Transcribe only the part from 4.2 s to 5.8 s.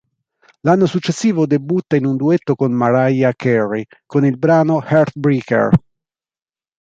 il brano Heartbreaker.